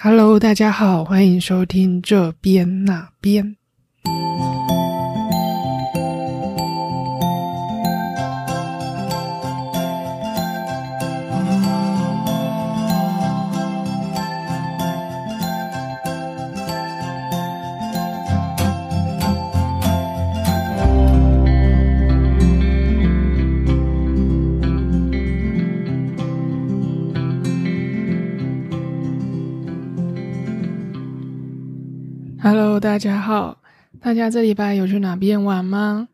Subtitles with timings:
[0.00, 3.57] Hello，大家好，欢迎收听这边那边。
[32.88, 33.58] 大家好，
[34.00, 36.08] 大家这礼拜有去哪边玩吗？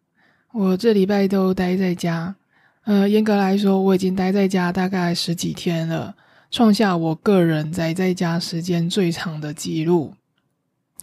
[0.52, 2.34] 我这礼拜都待在家，
[2.82, 6.16] 呃，严格来说，我已经待在家大概十几天了，
[6.50, 10.14] 创下我个人宅在家时间最长的记录。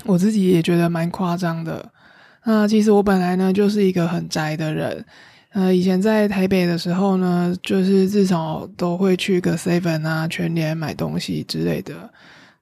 [0.04, 1.90] 我自己也觉得蛮夸张的。
[2.44, 5.06] 那其实我本来呢就是一个很宅的人，
[5.54, 12.12] 呃，以前在台北的时候呢，就是至少都会去个 Seven 啊、全联买东西之类的。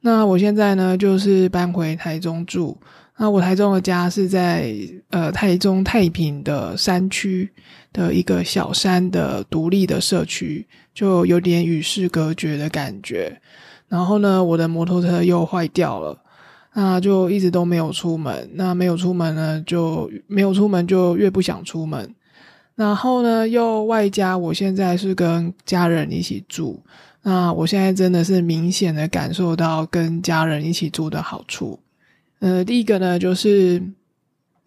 [0.02, 2.80] 那我现在呢，就是搬回台中住。
[3.22, 4.74] 那我台中的家是在
[5.10, 7.50] 呃台中太平的山区
[7.92, 13.38] 的一个小山的独立的社区，就有点与世隔绝的感觉。
[13.90, 16.18] 然后呢，我的摩托车又坏掉了，
[16.74, 18.50] 那就一直都没有出门。
[18.54, 22.16] 那没有出门呢，就没有出门，就越不想出门。
[22.76, 26.82] 然后呢，又外加我现在是跟家人一起住。
[27.22, 31.78] 那我现在真的是明显的感受到跟家人一起住的好处。
[32.40, 33.82] 呃，第一个呢，就是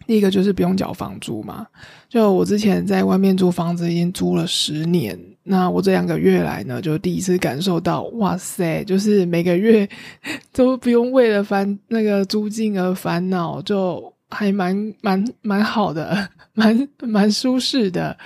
[0.06, 1.66] 第一个就是不用缴房租嘛。
[2.08, 9.88] 就我之前在外面租房子已经租了十年，那我这两个月来呢，就第一次感受到，哇塞，就是每个月
[10.52, 18.16] 都不用为了烦那个租金而烦恼，就还蛮蛮蛮好的，蛮蛮舒适的。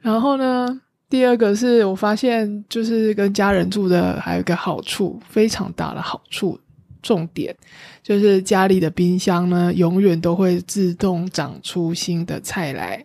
[0.00, 0.80] 然后呢？
[1.10, 6.60] 第二个是我发现，就是跟家人住的还有一个好处，非常大的好处。
[7.08, 7.56] 重点
[8.02, 13.02] 就是家里的冰箱呢，永远都会自动长出新的菜来。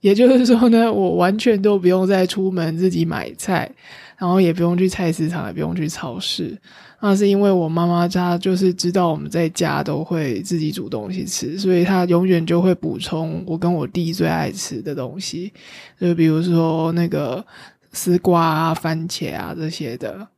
[0.00, 3.70] 也就是说呢，我完全都不用再出门自己买菜，
[4.18, 6.58] 然后也不用去菜市场，也不用去超市。
[7.00, 15.52] 那是因为我妈妈家就是知道我们在家都会自己煮东西吃，所以她永远就会补充我跟我弟最爱吃的东西，
[15.98, 17.44] 就比如说那个
[17.92, 20.28] 丝瓜啊、番茄啊这些的。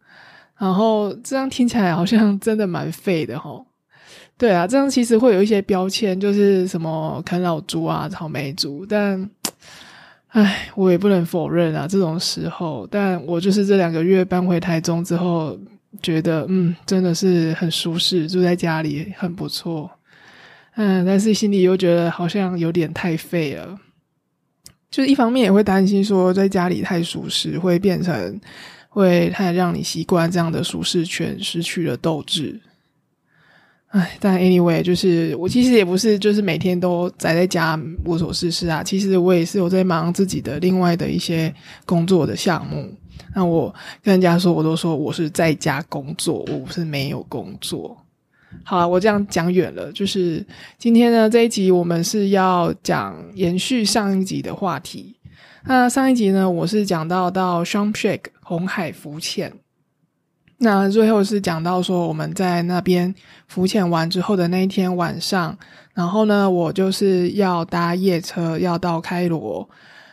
[0.59, 3.65] 然后这样听起来好像真的蛮废的哈。
[4.37, 9.31] 对啊，这样其实会有一些标签，就是什么啃老族啊、草莓族，但
[10.29, 12.87] 唉，我也不能否认啊，这种时候。
[12.91, 15.59] 但我就是这两个月搬回台中之后。
[16.03, 19.89] 觉得嗯，真的是很舒适，住在家里很不错，
[20.75, 23.79] 嗯，但是心里又觉得好像有点太废了。
[24.91, 28.41] 就是一方面也会担心说，在家里太舒适，会变成
[28.95, 32.61] 会太让你习惯这样的舒适圈，失去了斗志。
[33.89, 41.53] 唉，但 anyway，就是我其实也不是就是每天都宅在家无所事事啊，其实我也是有在忙自己的另外的一些
[41.85, 42.89] 工作的项目。
[43.35, 47.97] 那我跟人家说，我都说我是在家工作，我不是没有工作。
[48.63, 49.91] 好了，我这样讲远了。
[49.91, 50.45] 就是
[50.79, 55.17] 今天呢，这一集我们是要讲延续上一集的话题。
[55.67, 59.51] 那上一集呢，我是讲到到 s h a m p Shake 红海浮潜。
[60.59, 63.15] 那最后是讲到说我们在那边
[63.49, 65.57] 浮潜完之后的那一天晚上，
[65.95, 69.67] 然后呢，我就是要搭夜车要到开罗。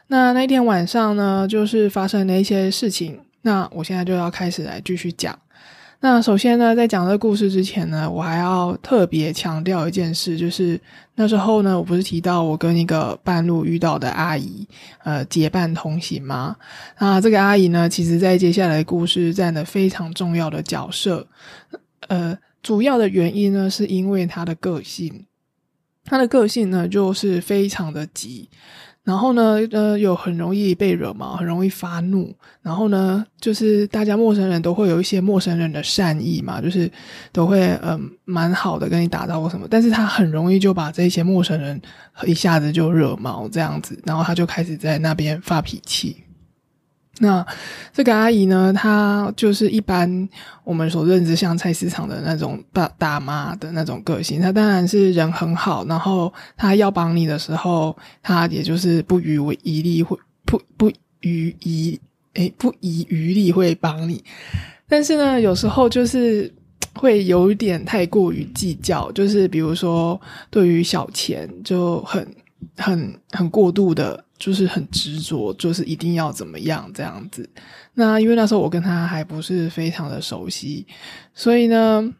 [0.07, 3.19] 那那天晚上呢，就是发生了一些事情。
[3.41, 5.37] 那我现在就要开始来继续讲。
[6.03, 10.79] 那首先呢，在讲这个故事之前呢，我还要特别强调一件事，就是
[11.13, 14.67] 那时候呢，我不是提到我跟一个半路遇到的阿姨，
[15.03, 16.55] 呃，结伴同行吗？
[16.97, 21.27] 那这个阿姨呢，其实在接下来的故事占了非常重要的角色。
[22.07, 25.27] 呃，主要的原因呢，是因为她的个性，
[26.03, 28.49] 她的个性呢，就是非常的急。
[29.03, 32.31] 然后呢，呃，有很容易被惹毛，很容易发怒。
[32.61, 36.89] 然后呢，就是大家陌生人都会有一些陌生人的善意嘛，就是
[37.31, 39.67] 都会嗯蛮好的跟你打招呼什么。
[39.69, 41.81] 但是他很容易就把这些陌生人
[42.25, 46.17] 一下子就惹毛这样子，然后他就开始在那边发脾气。
[47.19, 47.45] 那
[47.93, 50.27] 这个阿姨呢，她就是一般
[50.63, 54.41] 我们所认知像菜市场的那种大大妈的那种个性。
[54.41, 61.99] 她当然是人很好，然后她要帮你的时候，她也就是不遗余力会不不遗余
[62.33, 64.23] 诶不遗余力会帮你。
[64.87, 66.51] 但是呢，有时候就是
[66.95, 70.19] 会有点太过于计较，就是比如说
[70.49, 72.25] 对于小钱就很
[72.77, 74.23] 很很过度的。
[74.41, 77.47] 就是很执着，就是一定要怎么样这样子。
[77.93, 80.87] 那因为那时候我跟他还不是非常的熟悉，
[81.35, 82.11] 所以呢，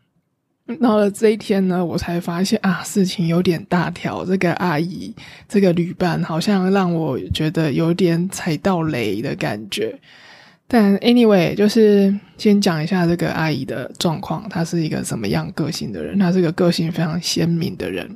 [0.79, 4.23] 到了这一天呢，我才发现啊，事情有点大条。
[4.23, 5.12] 这个阿姨，
[5.50, 10.00] 这个旅伴，好像让我觉得有点踩到雷的感觉。
[10.67, 16.19] 但 anyway，就是先讲一下这个阿姨的状况，她是一个什么样个性的人？
[16.19, 18.15] 她是个个性非常鲜明的人。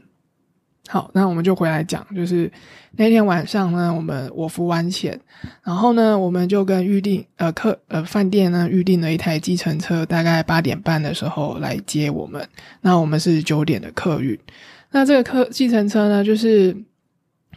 [0.88, 2.52] 好，那我们就回来讲，就是
[2.92, 5.20] 那天晚上呢，我们我付完钱，
[5.64, 12.48] 然后呢，我们就跟预定呃客呃饭店呢预定了一台计程车，大概八点半的时候来接我们。
[12.82, 14.38] 那我们是九点的客运，
[14.92, 16.78] 那这个客计程车呢，就是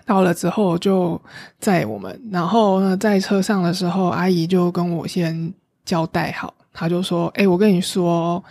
[0.06, 1.20] 到了之后就
[1.58, 5.52] 载我们，然后呢在车上的时候，阿姨就跟我先
[5.84, 8.42] 交代好，她就说：“哎，我跟你说。”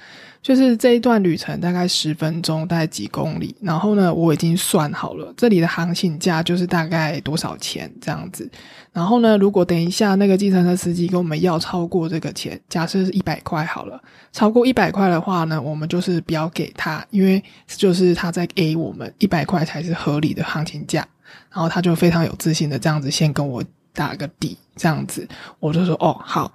[0.47, 3.53] 就是这一段旅程大概十分钟，大概几公里。
[3.59, 8.49] 然后呢，我已经算好了这里的行情价就是大概多少钱这样子。
[8.93, 14.01] 然后呢，如果等一下那个计程车司机跟我们要超过这个钱，假设是一百块好了，
[14.31, 21.05] 超过一百块的话呢，我们就是不要给他，因为就是他在 A 我们一百块才是合理的行情价。
[21.51, 23.61] 然后他就非常有自信的这样子先跟我
[23.93, 25.27] 打个底，这样子
[25.59, 26.53] 我就说哦好。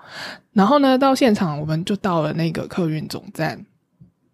[0.55, 3.63] 然后呢，到现场我们就到了那个客运总站。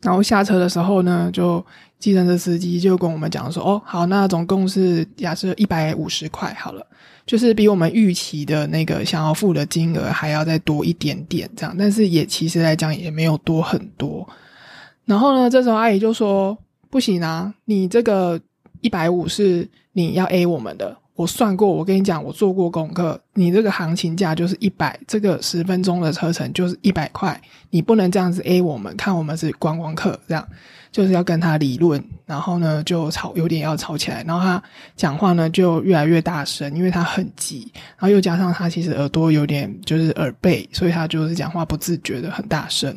[0.01, 1.65] 然后下车的时候呢，就
[1.99, 6.87] 计程车司机就跟我们讲说：“哦，好，那总共是假设一百五十块好了，
[7.27, 11.75] 就是比我们预期的那个想要付的金额还要再多一点点，这样。
[11.77, 14.29] 但是也其实来讲也没有多很多。
[15.05, 16.57] 然后呢，这时候阿姨就说：
[16.91, 18.41] 不行啊，你这个
[18.81, 23.21] 一百五是你要 A 我们的。”我算过，我跟你讲，我做过功课。
[23.35, 27.43] 你这个行情价就是一百，这个十分钟的车程就是一百块。
[27.71, 30.49] 你不能这样子 A 我们，看我们是观光客，这样
[30.93, 32.01] 就是要跟他理论。
[32.25, 34.23] 然后呢，就吵，有点要吵起来。
[34.23, 34.63] 然后他
[34.95, 37.69] 讲话呢就越来越大声，因为他很急。
[37.75, 42.97] 然后又加上他其实耳朵有点就是耳背，所以他就是讲话不自觉的很大声。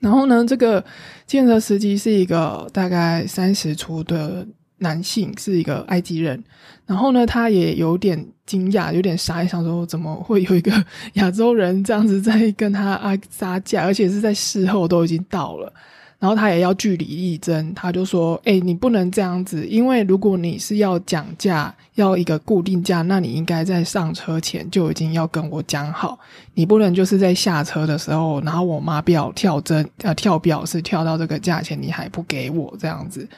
[0.00, 0.84] 然后呢，这个
[1.26, 4.46] 建设司机是一个大概三十出的。
[4.82, 6.42] 男性是一个埃及人，
[6.84, 10.72] 然后呢，他也有点惊讶，有点傻，想说怎么会有一个
[11.14, 15.72] 亚洲人这样子在跟他啊杀价，而且是在事后都已经到了，
[16.18, 26.18] 然后他也要据理力争，他就说：“哎，你不能这样子，因为如果你是要讲价，要一个固定价，那你应该在上车前就已经要跟我讲好，
[26.54, 33.28] 你不能就是在下车的时候，然后我妈表跳针呃跳表是跳到这个价钱，你还不给我这样子。”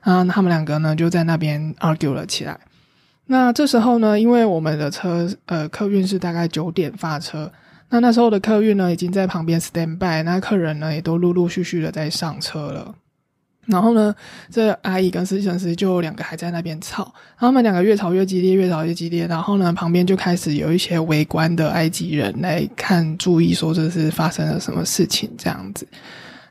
[0.00, 2.58] 啊，他们两个呢就在那边 argue 了起来。
[3.26, 7.52] 那这时候呢，因为我们的车呃客运是大概九点发车，
[7.90, 12.94] 那那时候的客运呢已经在旁边 stand by，那客人呢也都陆陆续续的在上车了。
[13.66, 14.14] 然后呢，
[14.50, 19.26] 这阿姨跟司机师就两个还在那边吵，他们两个越吵越激烈，越吵越激烈。
[19.26, 25.86] 然后呢，旁边就开始有一些围观的埃及人来看，注意说这是发生了什么事情这样子。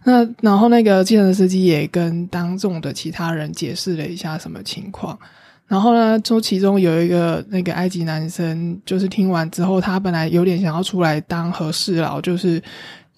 [0.07, 5.19] 那然后那个计程车司机也跟当众的其他人解释了一下什么情况，
[5.67, 12.63] 然后呢，就其中有一个那个埃及男生，就是听完之后，他本来有点想要出来当和事佬，就是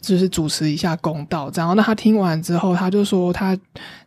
[0.02, 1.52] 就是主持一下公道。
[1.54, 3.56] 然后那他听完之后，他就说他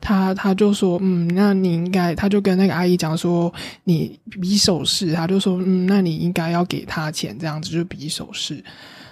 [0.01, 8.61] 他他就说嗯，那你应该，他就跟那个阿姨讲说，你比手势，他就说嗯，那你应该要给他钱，这样子就比手势。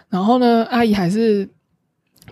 [0.08, 1.49] 然后呢，阿姨还是。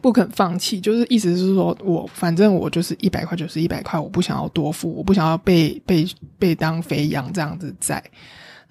[0.00, 6.06] 不肯放弃，就是意思是说，我反正我就是一百块就是一百块，我不想要多付，我不想要被被
[6.38, 8.02] 被当肥羊这样子宰。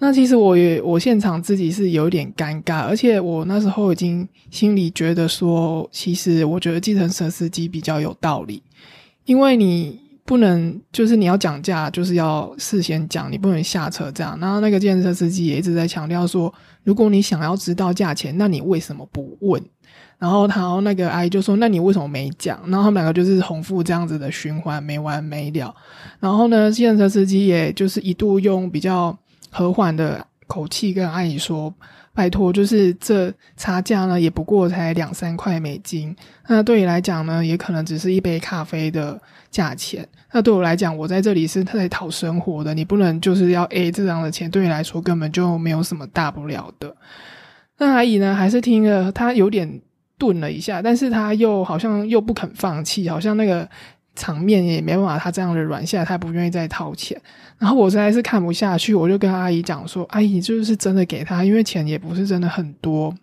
[0.00, 8.62] 那其实我也我现场自己是有点尴尬，而且我那时候已经心里觉得说，其实我觉得计程车司机比较有道理，
[9.24, 14.38] 因为你不能就是你要讲价，就是要事先讲，你不能下车这样。
[14.40, 16.52] 然后那个计程车司机也一直在强调说，
[16.84, 19.60] 如果你想要知道价钱，那你为什么不问？
[20.18, 25.72] 然后他那个阿姨就说：“那你为什么没讲？”然后他们两个就是重复这样子的循环，没完没了。
[26.18, 29.16] 然后呢，计程车司机也就是一度用比较
[29.48, 31.72] 和缓的口气跟阿姨说
[32.12, 36.16] ：“拜托，就是这差价呢，也不过才两三块美金。
[36.48, 39.20] 那对你来讲呢，也可能只是一杯咖啡的
[39.52, 40.04] 价钱。
[40.32, 46.92] 那对我来讲，我在这里是特在讨生活的，你不能就是要 A 这样的钱，对你来说根本就没有什么大不了的。”
[47.78, 49.80] 那阿姨呢，还是听了，她有点。
[50.20, 53.68] 顿了一下，但是她又好像又不肯放弃，好像那个
[54.16, 57.16] 场面也没办法，她这样的软下她，不愿意再掏钱。
[57.56, 63.14] 然后我实在是看不下去，我就跟阿姨讲说：“阿姨，就是真的给她，因为钱也不是真的很多。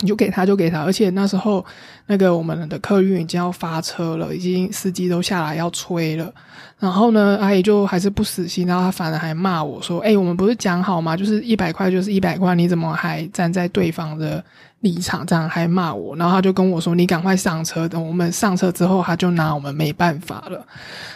[0.00, 0.82] 你就给他，就给他。
[0.82, 1.64] 而且那时候，
[2.06, 6.32] 那个我们的客运已经要发车了，已经司机都下来要催了。
[6.78, 11.14] 然后呢，阿姨就还是不死心，然后她反而还骂我说：“哎，我们不是讲好吗？
[11.14, 14.42] 就是一百块就是一百块，你怎么还站在对方的
[14.80, 20.66] 立场这样还骂我？”然后他就跟我说：“你赶快上车，等我们上车之后，他就拿我们没办法了。”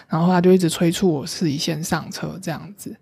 [0.07, 2.95] 然后他就一直催促我自己先上车这样子。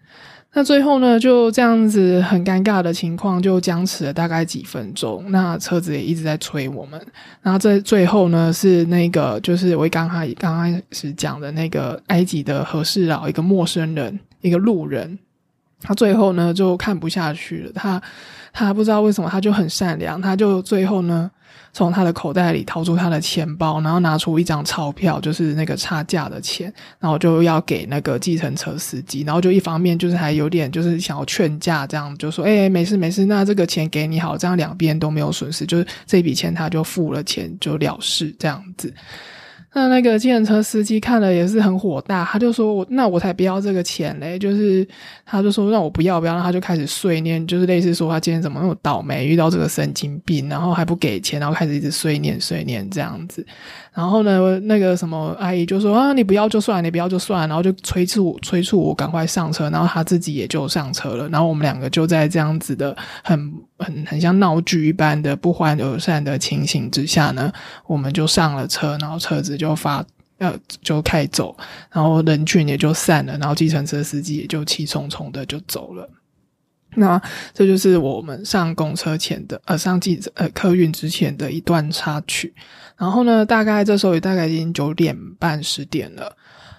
[0.55, 5.25] 那最后呢，就这样子很尴尬的情况就僵持了大概几分钟。
[5.31, 7.01] 那车子也一直在催我们。
[7.41, 15.19] 然后在最后呢，是那个就是我刚刚刚开始讲的那个埃及的和事佬，一个陌生人，一个路人。
[15.83, 18.01] 他最后呢就看不下去了，他
[18.53, 21.31] 他不知道为什么，他就很善良，他就最后呢。
[21.75, 38.93] 从他的口袋里掏出他的钱包，然后拿出一张钞票，就是那个差价的钱，然后就要给那个计程车司机，然后就一方面就是还有点就是想要劝架，这样就说：“哎，没事没事，那这个钱给你好，这样两边都没有损失，就是这笔钱他就付了钱就了事这样子。”
[39.75, 44.87] 那那个计程车司机看了也是很火大，他就说：“我那我才不要这个钱嘞！”就是
[45.25, 53.47] 他就说：“让我不要不要。”然后他就开始碎念，就是类似说他今天怎么那么倒霉，遇到这个神经病，然后还不给钱，然后开始一直碎念碎念这样子。
[53.95, 61.29] 然后呢，那个什么阿姨就说：“啊，你不要就算，你不要就算。”然后就催促催促我赶快上车，然后他自己也就上车了。
[61.29, 67.53] 然后我们两个就在这样子的很很很像闹剧一般的不欢而散的情形之下呢，
[67.87, 69.53] 我们就上了车，然后车子。
[69.59, 70.05] 就发
[70.39, 71.55] 呃就开走，
[71.93, 76.09] 然后人群也就散了，然后计程车司机也就气冲冲的就走了。
[76.97, 77.21] 那
[77.55, 82.53] 这就是我们上公车前的呃上计呃客运之前的一段插曲。
[83.03, 86.37] 然后呢，大概这时候也大概已经九点半十点了，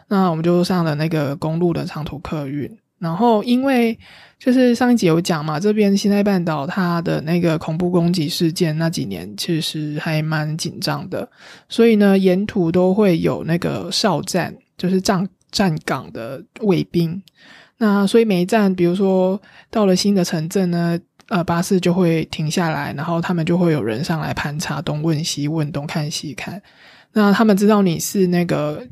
[0.07, 2.71] 那我们就上了那个公路的长途客运。
[2.97, 3.99] 然后，因为
[4.39, 11.29] 就是上一集有讲嘛，这边西奈半岛它的那个恐怖攻击事件那几年其实还蛮紧张的，
[11.67, 17.21] 所以呢，沿途都会有那个哨站，就是站站岗的卫兵。
[17.79, 20.97] 那所以每一站，比如说到了新的城镇呢，
[21.29, 26.61] 呃，巴士就会停下来，然后他们就会有人上来盘查，东问西问，东看西看。
[27.11, 28.85] 那他们知道你是那个。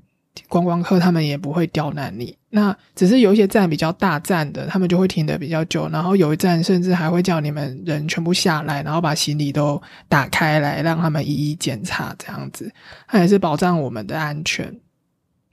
[0.47, 12.71] 观光客他们也不会刁难你，那只是有一些站比较大站的，他们就会停的比较久，然后有一站甚至还会叫你们人全部下来，然后把行李都打开来，让他们一一检查，这样子，
[13.09, 14.73] 他也是保障我们的安全。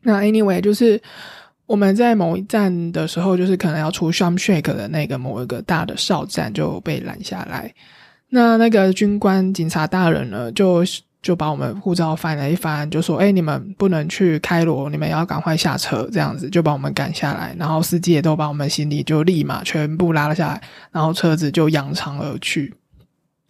[0.02, 1.00] 那 anyway，就是
[1.68, 7.72] 我们在某一站的时候，就是可能要出 Sham Shake 的那个某一个大的哨站就被拦下来，
[8.30, 10.82] 那那个军官警察大人呢，就。
[11.20, 22.72] 就把我们护照翻了一翻，就说：“哎，你们不能去开罗，你们要赶快下车。”这样子就把我们赶下来，然后司机也都把我们行李就立马全部拉了下来，然后车子就扬长而去。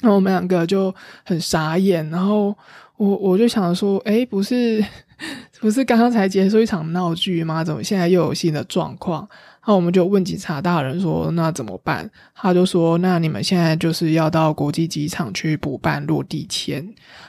[0.01, 0.93] 那我们两个就
[1.27, 2.57] 很傻眼，然后
[2.99, 4.85] 我我就想说：“哎，不是
[5.61, 7.65] 不是刚刚才结束一场闹剧吗？
[7.65, 9.27] 怎么现在又有新的状况？”
[9.67, 16.87] 那我们就问警察大人说：“那怎么办？”他就说：“那你们现在就是要到国际机场去补办落地签。”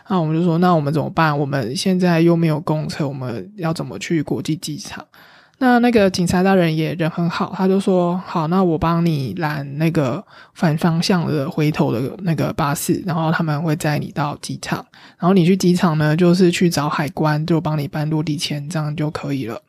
[0.08, 1.38] 那我们就说：“那我们怎么办？
[1.38, 5.06] 我们现在又没有公车，我们要怎么去国际机场？”
[5.62, 10.24] 那那个警察大人也人很好，他就说：“好，那我帮你拦那个
[10.54, 14.78] 反方向的回头的那个巴士，然后他们会载你到机场。
[15.18, 19.62] 然后你去机场呢，就是去找海关，就帮你办落地签，这样就可以了。”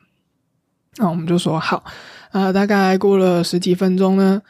[0.97, 1.83] 那我们就说好。
[2.31, 4.41] 啊，大概过了十几分钟呢，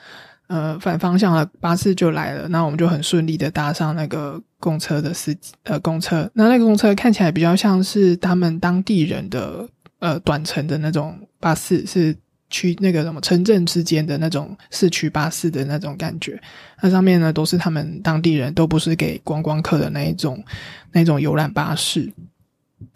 [0.46, 2.48] 呃，反方向的巴士就来了。
[2.50, 6.30] 那我们就很顺利的搭上那个公车的司机，呃，公车。
[6.36, 9.68] 那那个公车看起来比较像是他们当地人的
[10.02, 12.14] 呃短程的那种巴士，是
[12.50, 16.38] 去那个什么城镇之间的那种市区巴士的那种感觉。
[16.82, 20.44] 那上面呢都是他们当地人，都不是给观光客的那一种
[20.92, 22.12] 那种游览巴士。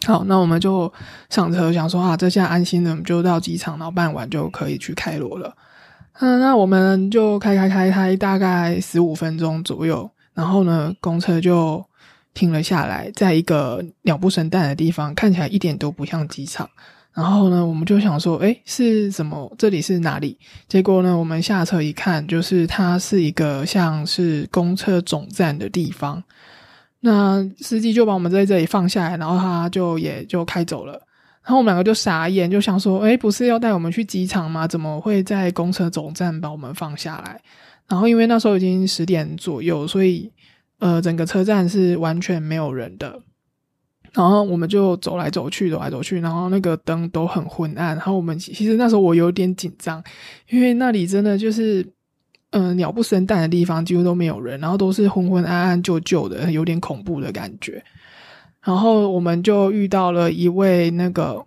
[0.04, 0.92] 好，那我们就
[1.30, 5.56] 上车，想说啊，这下安心了，我们就到机场，然后办完就可以去开罗了。
[6.18, 11.84] 嗯，那我们就开开开开，大概十五分钟左右，然后呢，公车就
[12.34, 16.68] 停了下来，在一个鸟不生蛋的地方，看起来一点都不像机场。
[17.16, 19.50] 然后呢，我们就想说，诶，是什么？
[19.56, 20.38] 这里是哪里？
[20.68, 26.22] 结果呢，我们下车一看，就是它是一个像是公车总站的地方。
[27.00, 30.92] 那司机就把我们在这里放下来，然后他就也就开走了。
[31.42, 34.66] 然后我们两个就傻眼，就想说：“哎，不是要带我们去机场吗？
[34.68, 37.40] 怎么会在公车总站把我们放下来？”
[37.88, 40.30] 然后因为那时候已经十点左右，所以
[40.80, 43.18] 呃，整个车站是完全没有人的。
[44.16, 47.94] 然后我们就走来走去，走来走去，然后那个灯都很昏暗。
[47.94, 50.02] 然后我们其实那时候我有点紧张，
[50.48, 51.86] 因为那里真的就是。
[52.50, 57.82] 嗯鸟不生蛋的地方几乎都没有人，然后都是昏昏暗暗、旧旧的，有点恐怖的感觉。
[58.62, 61.44] 然后我们就遇到了一位那个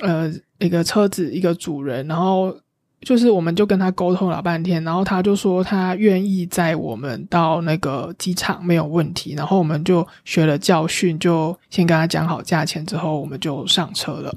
[0.00, 2.54] 呃一个车子一个主人，然后。
[3.00, 14.34] 就是我们就跟他沟通了半天，然后他就说他愿意载我们到那个机场没有问题，然后我们就学了教训，就先跟他讲好价钱之后，我们就上车了。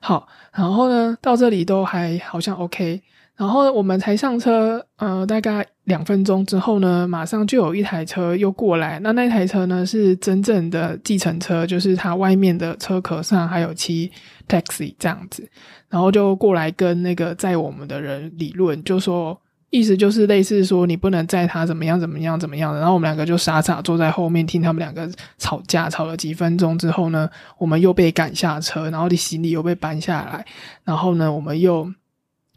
[0.00, 3.02] 好，然后呢到这里都还好像 OK。
[3.36, 9.00] 然后我们才上车，呃，大概两分钟之后呢，马上就有一台车又过来。
[9.00, 14.08] 那那台车呢是真正的计程车，就是它外面的车壳上还有骑
[14.46, 15.50] taxi 这样子。
[15.94, 22.80] 然后就过来跟那个载我们的人理论，就说意思就是类似说你不能载他怎么样怎么样怎么样的。
[22.80, 25.08] 然后我们两个就傻傻坐在后面听他们两个
[25.38, 30.44] 吵架，吵了几分钟之后呢，我们又被赶下车，然后的行李又被搬下来，
[30.82, 31.88] 然后呢，我们又。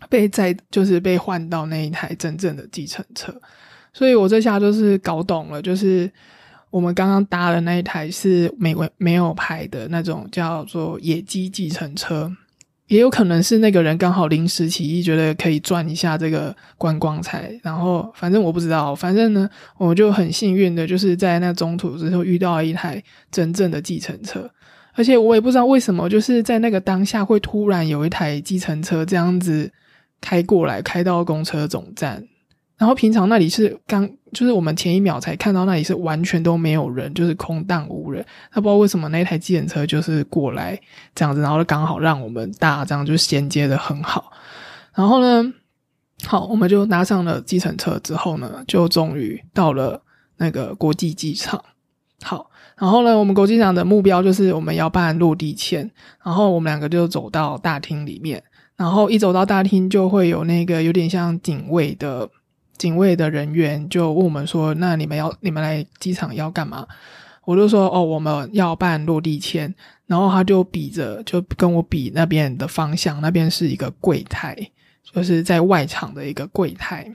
[0.09, 3.33] 被在就是被换到那一台真正的计程车，
[3.91, 6.09] 所以我这下就是搞懂了，就是
[6.69, 12.31] 我们刚刚搭的那一台是没没有牌的那种叫做野鸡计程车，
[12.87, 23.01] 也有可能是那个人刚好临时起意，觉得可以赚一下这个观光财，然后反正我不知道，反正呢，我就很幸运的就是在那中途之后遇到一台
[23.31, 24.49] 真正的计程车，
[24.93, 29.71] 而且我也不知道为什么，就是在那个当下会突然有一台计程车这样子。
[30.19, 32.23] 开过来，开到公车总站，
[32.77, 38.23] 然后平常那里是刚，就是我们前一秒才看到那里是完全都没有人，就是空荡无人。
[38.51, 40.79] 他不知道为什么那台计程车就是过来
[41.15, 44.31] 这样子，然后刚好让我们搭，这样就衔接的很好。
[44.93, 45.53] 然后呢，
[46.25, 50.01] 好，我们就搭上了计程车之后呢，就终于到了
[50.37, 51.63] 那个国际机场。
[52.21, 55.89] 好，然后呢，我们国际机场的目标就是我们要办落地签，
[56.23, 58.43] 然后我们两个就走到大厅里面。
[58.75, 62.29] 然后一走到大厅，就会有那个有点像警卫的
[62.77, 66.87] 警卫的人员就问我们说：“那你们要你们来机场要干嘛？”
[67.45, 69.73] 我就说：“哦，我们要办落地签。”
[70.05, 74.55] 然后他就比着就跟我比那边的方向，那边是一个柜台，
[75.03, 77.11] 就是在外场的一个柜台。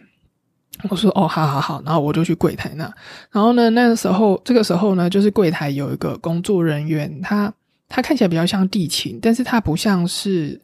[0.88, 2.84] 我说：“哦，好好好。”然后我就去柜台那。
[3.30, 7.52] 然后呢，那个时候这个时候呢，就是柜台有一个工作人员，他
[7.88, 10.60] 他看起来比较像地勤，但是他不像是。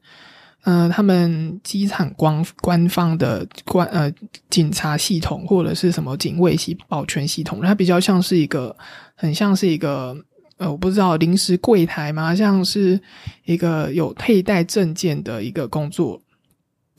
[0.70, 4.12] 嗯，他们机场官官方的官呃
[4.50, 8.76] 警察系统或者是什么警卫系保全系统，它比较像是一个
[9.14, 10.14] 很像是一个
[10.58, 12.34] 呃，我不知道临时柜台吗？
[12.34, 13.00] 像是
[13.46, 16.20] 一个有佩戴证件的一个工作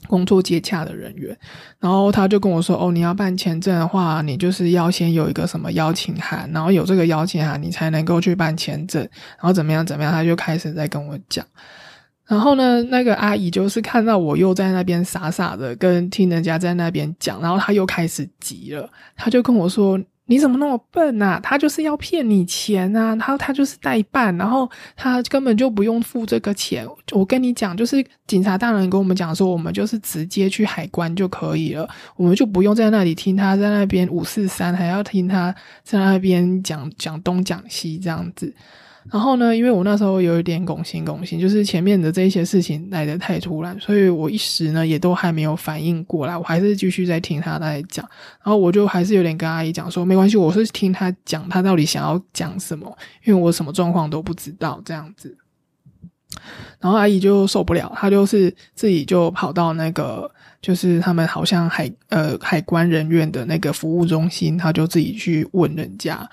[0.07, 1.37] 工作接洽的人员。
[1.79, 8.99] 然后他就跟我说：“哦，你要办签证的话，你就是要先有一个什么邀请函，然后有这个邀请函，你才能够去办签证。
[9.03, 11.45] 然后怎么样怎么样？”他就开始在跟我讲。
[12.29, 18.87] 然后呢，那个阿姨就是看到我又在那边傻傻的跟听人家在那边讲，然后她又开始急了，
[19.17, 21.39] 她就跟我说：“你怎么那么笨呐？
[21.41, 23.15] 他就是要骗你钱啊！
[23.15, 26.87] 他他就是代办，然后他根本就不用付这个钱。
[27.13, 35.51] 我跟你讲，就是警察大人跟我们讲说，我们就是直接去海关就可以了，我们就不用在那里听他在那边五四三，还要听他
[35.83, 38.53] 在那边讲讲东讲西这样子。”
[39.11, 48.05] 然后呢，因为我那时候有一点拱心拱心，就是前面的这些事情来的太突然，所以我一时呢也都还没有反应过来，我还是继续在听他在讲。
[48.43, 55.35] 然后我就还是有点跟阿姨讲说，没关系，我是听他讲他到底想要讲什么，因为我什么状况都不知道这样子。
[56.79, 60.29] 然后阿姨就受不了，她就是自己就跑到那个，
[60.61, 66.29] 就是他们好像海呃海关人员的那个服务中心，她就自己去问人家。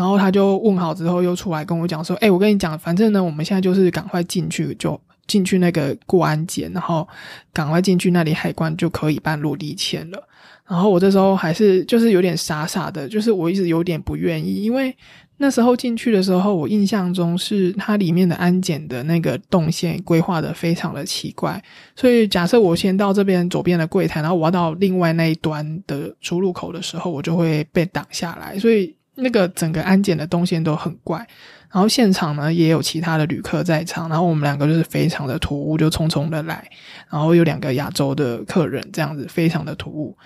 [0.00, 7.06] 然后他就问好之后，又出来跟我讲说：“哎，我跟你讲，反正呢，我们现在就是赶快进去，就进去那个过安检，然后
[7.52, 10.26] 赶快进去那里海关就可以办落地签了。”
[10.66, 14.96] 然后我这时候还是就是有点傻傻的，就是我一直有点不愿意，因为
[15.36, 21.62] 那时候进去的时候，我印象中是它里面的安检的那个动线规划的非常的奇怪，
[21.94, 28.96] 所以假设我先到这边左边的柜台，然后我要到另外那一端的出入口的时候，我就会被挡下来，所以。
[29.22, 31.18] 那个整个安检的动线都很怪，
[31.70, 36.68] 然后现场呢也有其他的旅客在场，然后我们两个就是非常的突兀，就匆匆的来，
[37.10, 40.16] 然后有两个亚洲的客人这样子，非常的突兀。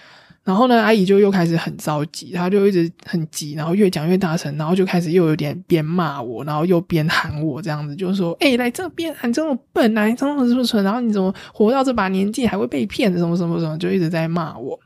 [0.42, 10.83] 然后呢，阿姨就又开始很着急，她就一直很急，然后越讲越大声，然后就开始又有点边骂我，然后又边喊我这样子，就是说：“哎，来这边，你这么笨啊，你这么是不是？
[10.83, 13.11] 然后你怎么活到这把年纪还会被骗？
[13.16, 14.78] 什么什么什么，就一直在骂我。”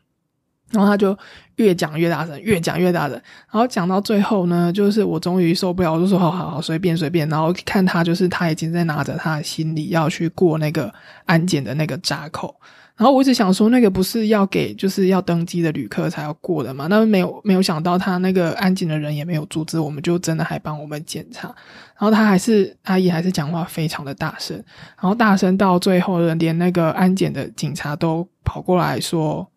[0.70, 1.18] 然后他就
[1.58, 3.12] 越讲越大声，越讲越大声。
[3.12, 10.92] 然后讲到最后呢，就是我终于受不了，我就说：“好好好，随便随便。”然后看他就是他已经在拿着他的行李要去过那个
[11.26, 12.54] 安检的那个闸口。
[12.96, 16.88] 然后我一直想说，那个不是要给就是要登机的旅客才要过的嘛？
[16.88, 21.46] 那没有没有想到，他那个安检的人也没有阻止我们，就真的还帮我们检查。
[21.46, 24.56] 然后他还是阿姨，还是讲话非常的大声，
[25.00, 29.48] 然后大声到最后，连那个安检的警察都跑过来说，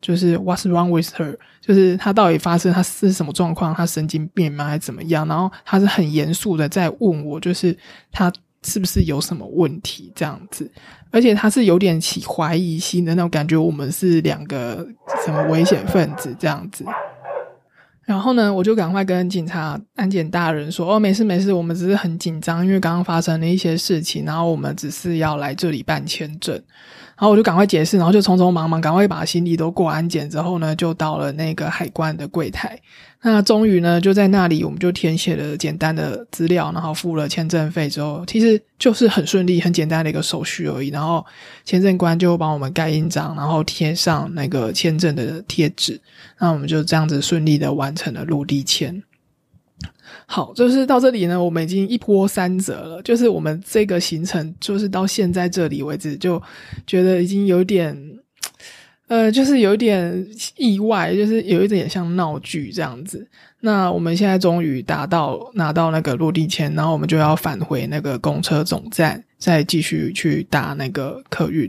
[0.00, 1.36] 就是 What's wrong with her？
[1.60, 3.74] 就是他到底发生他是什么状况？
[3.74, 4.66] 他神经病吗？
[4.66, 5.26] 还是怎么样？
[5.28, 7.76] 然后他是很严肃的在问我，就是
[8.12, 8.32] 他。
[8.62, 10.70] 是不是有什么问题这样子？
[11.10, 14.86] 而且他是有点起怀疑心的那种感觉，我们是两个
[15.24, 16.84] 什么危险分子这样子。
[18.04, 26.62] 然后呢，我就赶快跟警察安检大人说：“哦，没事没事，我们只是很紧张，因为刚刚发生了一些事情，然后我们只是要来这里办签证。”
[27.20, 32.80] 然后我就赶快解释，然后就匆匆忙忙赶快把行李都过安检之后呢，就到了那个海关的柜台。
[33.20, 40.88] 那终于呢，就在那里，我们就填写了简单的资料，然后付了签证费之后，其实就是很顺利、很简单的一个手续而已。
[40.88, 41.22] 然后
[41.62, 46.00] 签证官就帮我们盖印章，然后贴上那个签证的贴纸，
[46.38, 49.02] 那我们就这样子顺利的完成了落地签。
[50.26, 53.02] 好，就是到这里呢，我们已经一波三折了。
[53.02, 56.40] 就是我们这个行程，就是到现在这里为止，就
[56.86, 57.96] 觉得已经有点。
[59.08, 60.24] 呃，就是有点
[60.56, 63.26] 意外，就是有一点像闹剧这样子。
[63.58, 71.64] 那我们现在终于达到拿到那个落地签，然后我们就要返回那个公车总站，再继续去搭那个客运。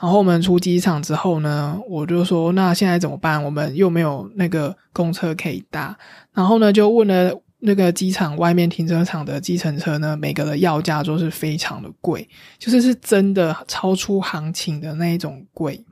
[0.00, 3.42] 然后我们出机场之后呢，我就说那现在怎么办？
[3.42, 5.98] 我们又没有那个公车可以搭。
[6.32, 15.84] 然后呢，就问了那个机场外面停车场的计程车呢，每个的要价都是非常的贵，就是是真的超出行情的那一种贵。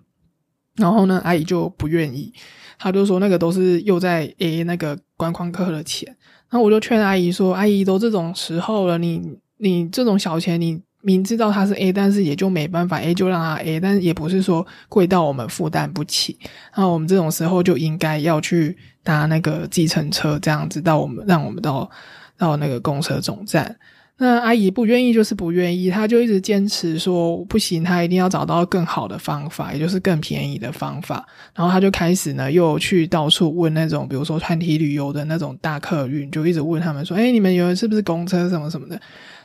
[0.76, 2.32] 然后呢，阿姨就不愿意，
[2.78, 6.08] 她就说那个都是又在 A 那个观光客的钱。
[6.50, 16.38] 然后我就劝阿姨说：“阿姨都这种时候了，你你这种小钱，你明知道他是 A，但是也就没办法，A 就让他 A，但也不是说贵到我们负担不起。
[16.76, 21.88] 那我们这种时候就应该要去搭那个计程车，这样子到我们让我们到
[22.36, 23.76] 到那个公车总站。”
[24.16, 31.26] 那阿姨不愿意，就是不愿意，她就一直坚持说不行，她一定要找到更好的方法，也就是更便宜的方法。
[31.52, 39.00] 然后她就开始呢，又去到处问那种，比如说团体旅游的那种大客运，就一直问他们说：“哎，你们有是不是公车什么什么的？”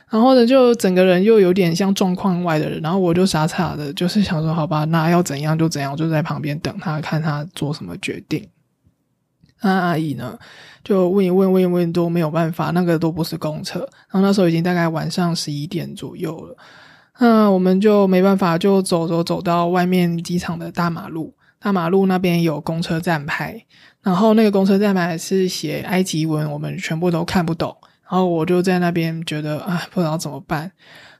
[0.08, 2.80] 然后呢，就整个人又有点像状况外的人。
[2.80, 8.46] 然后我就傻傻的，就是想说：“好吧，那要怎样就怎样，就在旁边等他，看他做什么决定。”
[9.62, 10.38] 那阿姨呢？
[10.82, 13.80] 就问一问，问一问都没有办法，那个都不是公车。
[13.80, 16.56] 然后那时候已经大概晚上十一点左右了，
[17.18, 21.34] 那我们就没办法，就走走走到外面机场的大马路。
[21.58, 23.62] 大马路那边有公车站牌，
[24.02, 27.76] 然后那个公车站牌是写埃及文，我们全部都看不懂。
[28.10, 30.72] 然后我就在那边觉得啊，不知道怎么办。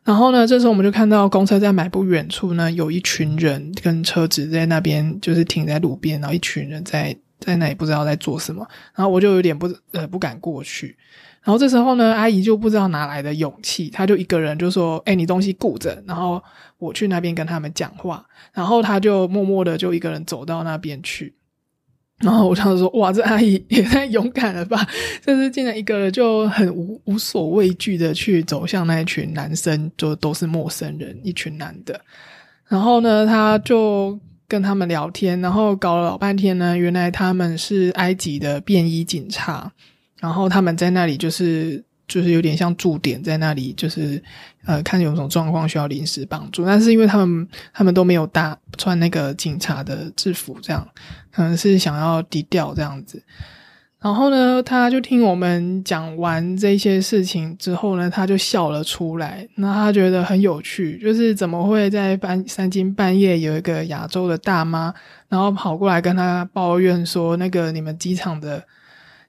[0.02, 7.14] 然后呢，这时候我们就看到公车站牌不远处呢，有一群人跟车子在那边，就是停在路边，然后一群人在。
[7.40, 10.96] 在那也不知道在做什么，然后我就有点不呃不敢过去。
[11.42, 16.42] 然后这时候呢，阿姨就不知道哪来的勇气，她就一个人就说：“哎，你东西顾着，然后
[16.76, 18.22] 我去那边跟他们讲话。”
[18.52, 21.34] 然后她就默默的就一个人走到那边去。
[22.18, 24.86] 然后我当时说：“哇，这阿姨也太勇敢了吧！
[25.24, 31.98] 就是竟然一个人就很无无所畏惧的去走向那一群男生，就都是陌生人，一群男的。
[32.68, 34.20] 然后呢，他就。
[34.50, 36.76] 跟他们聊天，然后搞了老半天呢。
[36.76, 39.70] 原来他们是埃及的便衣警察，
[40.18, 44.20] 然后他们在那里就是就是有点像驻点，在那里就是
[44.66, 46.66] 呃看有什么状况需要临时帮助。
[46.66, 50.84] 但是因为他们他们都没有搭穿那个警察的制服，这样
[51.30, 53.22] 可能是想要低调这样子。
[54.02, 59.46] 然后呢，他就听我们讲完这些事情之后呢，他就笑了出来。
[59.56, 64.94] 那他觉得很有趣，就是怎么会在半三更半夜有一个亚洲的大妈，
[65.28, 68.64] 然后跑过来跟他抱怨说，那个你们机场的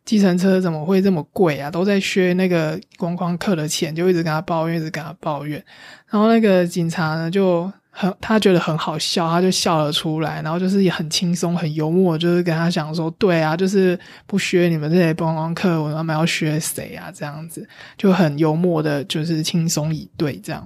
[0.05, 1.69] 计程车怎么会这么贵啊？
[1.69, 5.61] 都在削那个观光客的钱，就一直跟他抱怨，一直跟他抱怨。
[6.09, 7.69] 然后那个警察呢，就。
[7.93, 20.65] 很，他觉得很好笑，他就笑了出来，然后就是也很轻松、很幽默，就是跟他讲说：“对啊，就是不削你们这些观光客，我们要削谁啊？”这样子就很幽默的，就是轻松以对这样。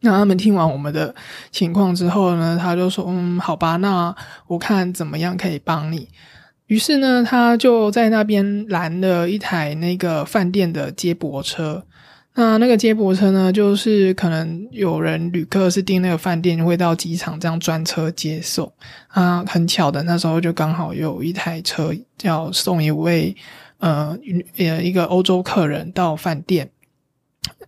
[0.00, 1.14] 那他们听完我们的
[1.50, 4.14] 情况之后呢，他就说：“嗯，好吧，那
[4.46, 6.08] 我看怎么样可以帮你。”
[6.68, 11.84] 于是呢，他就在那边拦了一台那个饭店的接驳车。
[12.40, 18.72] 那那个接驳车呢，就是可能有人旅客是订那个饭店，会到机场这样专车接送
[19.08, 19.44] 啊。
[19.46, 23.36] 很巧的，那时候就刚好有一台车要送一位
[23.76, 24.16] 呃
[24.56, 26.70] 呃一个欧洲客人到饭店。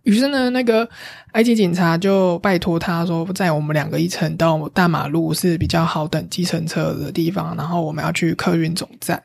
[0.04, 0.88] 于是呢，那个
[1.32, 9.22] 埃及警察就拜托他说，在我们两个一层到大马路是比较好等计程车的地方，然后我们要去客运总站。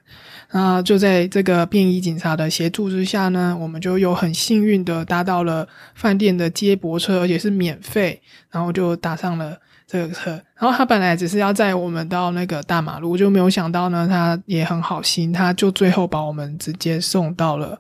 [0.52, 10.32] 那就在这个便衣警察的协助之下呢，我们就有很幸运的搭到了饭店的接驳车，而且是免费，然后就搭上了这个车。
[10.56, 17.78] 然后他本来只是要载我们到那个大马路，就没有想到呢，他也很好心，他就最后把我们直接送到了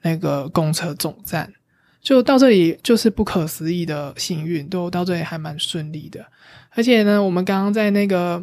[0.00, 1.52] 那个公车总站。
[2.00, 6.24] 就到这里就是不可思议的幸运，都到这里还蛮顺利的。
[6.70, 8.42] 而且呢，我们刚刚在那个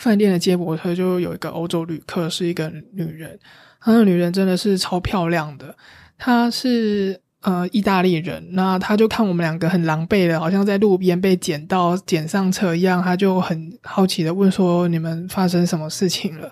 [0.00, 3.38] 饭店的接驳车就有一个欧洲旅客，是一个女人。
[3.84, 5.76] 那个女人真的是超漂亮的，
[6.16, 8.42] 她是呃意大利人。
[8.52, 16.50] 那她就看我们两个很狼狈的，好像在路边被捡到捡上车一样，她就很好奇的问说：“你们发生什么事情了？”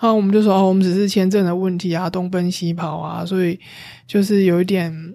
[0.00, 3.58] 然后我们就说：“哦，我们只是签证的问题啊，东奔西跑啊，所以
[4.06, 5.14] 就是有一点。”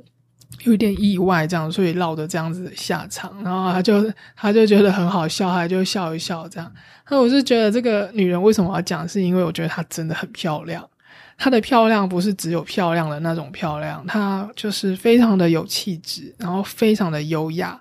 [0.63, 6.71] 有一点意外，这样，所以落得这样子的下场，然后他就他就觉得很好笑，他就笑一笑这样。
[7.09, 10.87] 那我是觉得这个女人为什么要讲，是因为我觉得她真的很漂亮。
[11.37, 17.77] 她的漂亮不是只有漂亮的那种漂亮，她就是非常的有气质，然后非常的优雅。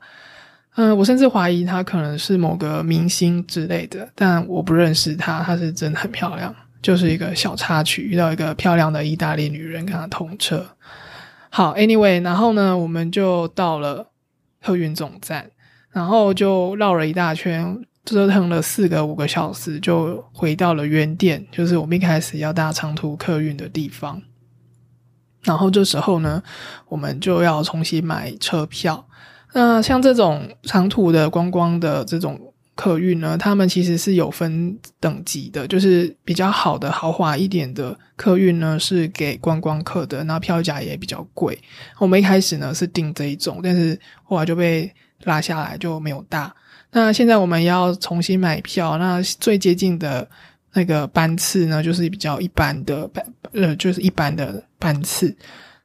[0.76, 10.66] 嗯，我甚至怀疑她可能是某个明星之类的，但我不认识她，她是真的很漂亮，就是一个小插曲，遇到一个漂亮的意大利女人跟她同车。
[11.50, 14.10] 好，Anyway，然后呢，我们就到了
[14.62, 15.50] 客运总站，
[15.90, 24.22] 然后就绕了一大圈，折腾了四个五个小时，就回到了原点，就是我们一开始要搭长途客运的地方。
[25.42, 26.42] 然后这时候呢，
[26.88, 29.06] 我们就要重新买车票。
[29.52, 32.49] 那像这种长途的观光的这种。
[32.80, 41.60] 客运呢，他们其实是有分等级的，就是比较好的豪华一点的客运呢，是给观光客的，那票价也比较贵。
[41.98, 44.90] 我们一开始呢是订这一种，但是后来就被
[45.24, 46.50] 拉下来，就没有搭。
[46.90, 50.26] 那现在我们要重新买票，那最接近的
[50.72, 55.36] 那个班次呢，就是比较一般的班，呃，就是一般的班次。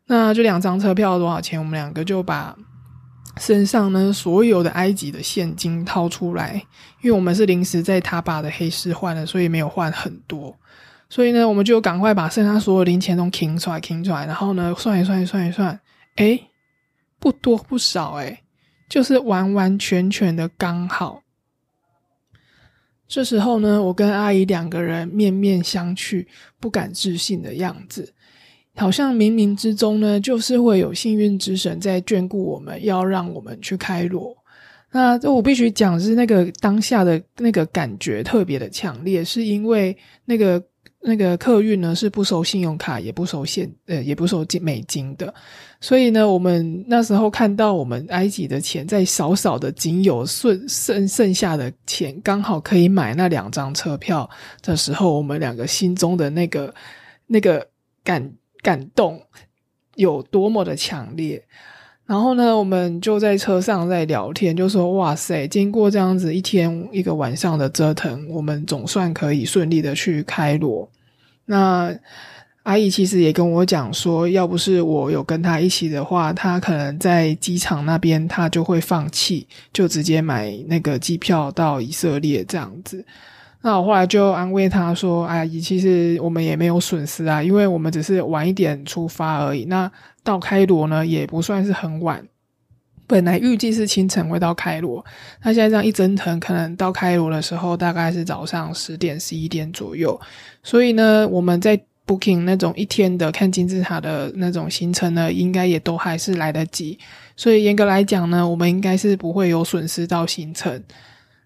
[0.07, 1.59] 那这两张车票多少钱？
[1.59, 2.55] 我们两个就把。
[3.37, 6.53] 身上呢，所有的埃及的现金掏出来，
[7.01, 10.57] 因为我们是临时在他爸的黑市换的，所以没有换很多。
[11.09, 15.79] 所以呢，我们就赶快把身上所有零钱都清出来，清出来，然后呢，算一算，算一算，
[16.15, 16.39] 哎，
[17.19, 18.41] 不多不少，哎，
[18.89, 21.21] 就是完完全全的刚好。
[23.07, 26.25] 这时候呢，我跟阿姨两个人面面相觑，
[26.59, 28.14] 不敢置信的样子。
[28.75, 34.35] 好像冥冥之中呢，就是会有幸运之神在眷顾我们，要让我们去开罗。
[34.91, 40.63] 那我必须讲是那个当下的那个感觉特别的强烈，是因为那个
[41.01, 45.33] 那个客运呢是不收信用卡，也不收现呃也不收金美金的，
[45.81, 54.29] 所以呢，我们那时候看到我们埃及的钱在少少的仅有剩剩剩下的钱，刚好可以买那两张车票
[54.61, 56.73] 的时候，我们两个心中的那个
[57.27, 57.67] 那个
[58.03, 58.31] 感。
[58.65, 59.21] 感动
[59.93, 61.43] 有多么的强烈，
[62.07, 70.89] 然后呢，我们就在车上在聊天，就说：“哇塞，经过这样子一天一个晚上的折腾，我们总算可以顺利的去开罗。”
[71.45, 71.95] 那
[72.63, 83.05] 阿姨其实也跟我讲说，要不是我有跟她一起的话，她可能在机场那边她就会放弃，就直接买那个机票到以色列这样子。
[83.65, 89.65] 那我后来就安慰他说：“阿姨，其实我们也没有损失啊，因为我们只是晚一点出发而已。
[89.65, 89.91] 那
[90.23, 92.23] 到开罗呢，也不算是很晚。
[93.07, 95.03] 本来预计是清晨会到开罗，
[95.41, 100.21] 那现在这样一折腾，可能到开罗的时候大概是早上十点、十一点左右。
[100.61, 101.75] 所以呢，我们在
[102.05, 106.99] booking 那种一天的看金字塔的那种行程呢，应该也都还是来得及。
[107.35, 110.83] 所以严格来讲呢，我们应该是不会有损失到行程。”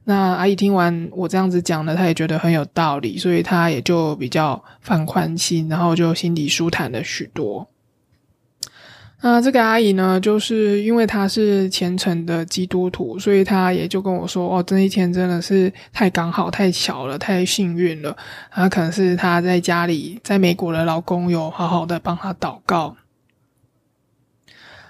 [0.10, 7.70] 那阿姨听完我这样子讲呢，她也觉得很有道理，所以她也就比较放宽心，然后就心里舒坦了许多。
[9.22, 18.18] 那这个阿姨呢，就是因为她是虔诚的基督徒，所以她也就跟我说：“哦，这一天真的是太刚好、太巧了、太幸运了。”
[18.50, 22.96] 啊，可能是她在家里，在美国的老公有好好的帮她祷告。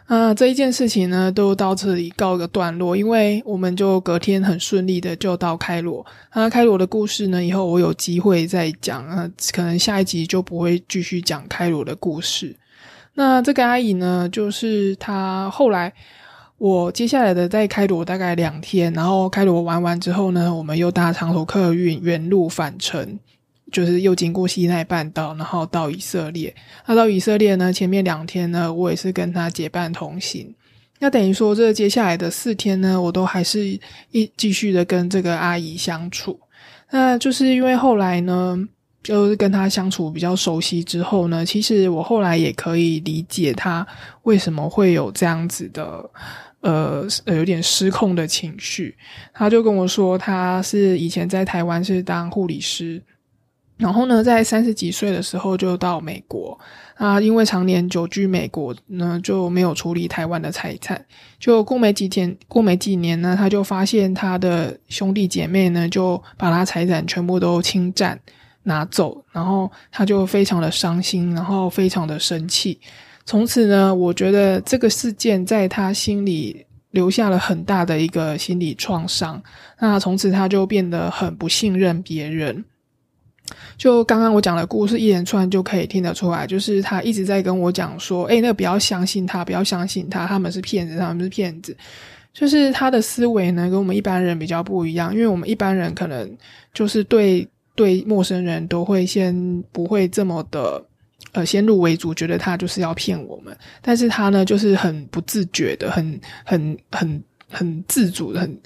[0.09, 6.03] 啊，这一件事情呢，都到这里告一个段落，因为我们就隔天很顺利的就到开罗。
[6.33, 12.55] 那开罗的故事呢，以后我有机会再讲啊，可能下一集就不会继续讲开罗的故事。
[13.13, 15.93] 那这个阿姨呢，就是她后来，
[16.57, 23.19] 我接下来的在开罗大概两天，然后开罗玩完之后呢，我们又搭长途客运原路返程。
[23.71, 26.53] 就是又经过西奈半岛，然后到以色列。
[26.85, 27.71] 那到以色列呢？
[27.71, 30.53] 前面两天呢，我也是跟他结伴同行。
[30.99, 33.79] 那等于说，这接下来的四天呢，我都还是
[34.11, 36.39] 一继续的跟这个阿姨相处。
[36.91, 38.57] 那就是因为后来呢，
[39.01, 43.87] 就是跟她相处比较熟悉之后呢，其实我后来也可以理解她
[44.23, 46.09] 为什么会有这样子的，
[46.61, 48.93] 呃，有点失控的情绪。
[49.33, 53.01] 她就跟我说，她是以前在台湾是当护理师。
[53.79, 56.59] 然后呢，在三十几岁的时候就到美国
[56.95, 61.03] 啊，因为常年久居美国呢，就没有处理台湾的财产。
[61.39, 68.19] 就过没几天，过没几年呢，他就发现他的兄弟姐妹呢，就把他财产全部都侵占
[68.63, 72.77] 拿走，然后他就非常的伤心，然后非常的生气。
[73.25, 79.41] 从此呢，我觉得这个事件在他心里留下了很大的一个心理创伤。
[79.79, 82.65] 那从此他就变得很不信任别人。
[83.77, 91.75] 就刚刚我讲的故事一连串就可以听得出来，就是他一直在跟我讲说：“哎，那不要相信他，不要相信他，他们是骗子，他们是骗子。”
[92.31, 96.37] 就是他的思维呢，跟我们一般人比较不一样，因为我们一般人可能
[96.73, 100.81] 就是对对陌生人都会先不会这么的
[101.31, 108.61] 呃先入为主，觉得他就是要骗我们，但是他呢就是很不自觉的，很很很很自主的，很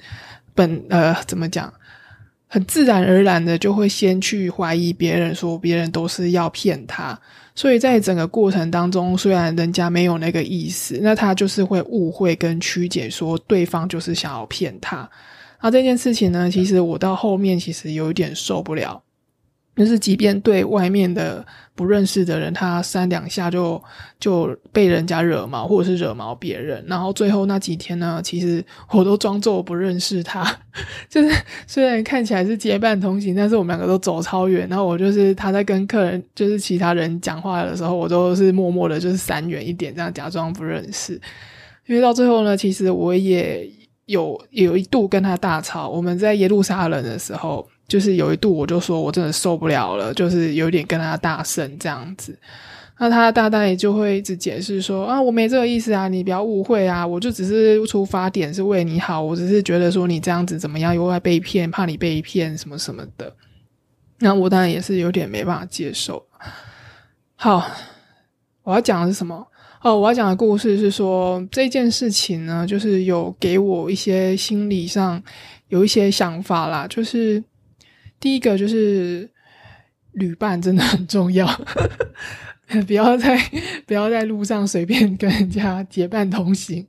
[0.54, 1.72] 本呃怎么讲？
[2.54, 7.18] 很自然而然的就会先去怀疑别人，说别人都是要骗他，
[7.52, 15.10] 所以在整个过程当中，虽然人家没有那个意思，那他就是会误会跟曲解，说对方就是想要骗他。
[15.60, 19.02] 那这件事情呢，其实我到后面其实有一点受不了。
[19.74, 21.44] 就是即便对外面的
[21.76, 23.82] 不认识的人，他三两下就
[24.20, 30.44] 就被人家惹毛，或者是惹毛别人，然后最后那几天呢，其实我都装作不认识他。
[31.10, 31.34] 就是
[31.66, 34.68] 虽然看起来是结伴同行，但是我们两个都走超远。
[34.68, 41.20] 然后我就是他在跟客人，就是其他人讲话的时候，我都是默默的，就是闪远一点，这样假装不认识。
[41.86, 43.68] 因为到最后呢，其实我也
[44.06, 45.88] 有有一度跟他大吵。
[45.88, 47.66] 我们在耶路撒冷的时候。
[47.86, 52.38] 就是有一度，我就说我真的受不了了，就是有点跟他大声这样子。
[52.96, 63.34] 那他大大也就会一直解释说啊，我没这个意思啊，你不要误会啊，我就只是出发点是为你好，我只是觉得说你这样子怎么样，又会被骗，怕你被骗什么什么的。
[64.20, 66.24] 那我当然也是有点没办法接受。
[67.34, 67.68] 好，
[68.62, 69.44] 我要讲的是什么？
[69.82, 75.20] 哦，我要讲的故事是说这件事情呢，就是有给我一些心理上
[75.66, 77.42] 有一些想法啦，就是。
[78.24, 79.28] 第一个就是
[80.12, 81.46] 旅伴真的很重要，
[82.86, 83.38] 不要在
[83.86, 86.86] 不要在路上随便跟人家结伴同行。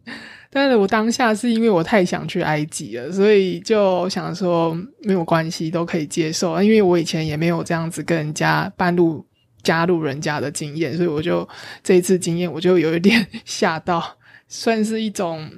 [0.50, 6.64] 但是我当下是因为我太想去埃及了，所以就想说没有关系，都可以接受。
[6.64, 9.28] 因为我以前也没有这样子跟人家半路
[9.62, 11.46] 加入人家的经验，所以我就
[11.84, 14.02] 这一次经验我就有一点吓到，
[14.48, 15.52] 算是一种